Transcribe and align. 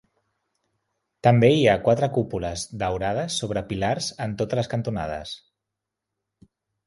També 1.27 1.49
hi 1.55 1.59
ha 1.73 1.81
quatre 1.87 2.09
cúpules 2.15 2.63
daurades 2.83 3.37
sobre 3.43 3.63
pilars 3.73 4.09
en 4.27 4.35
totes 4.39 4.61
les 4.61 4.71
cantonades. 4.75 5.35